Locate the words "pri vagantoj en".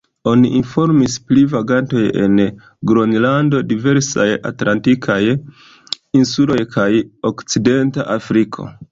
1.31-2.39